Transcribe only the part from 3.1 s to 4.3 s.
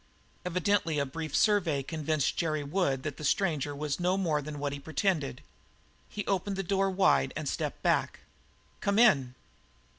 the stranger was no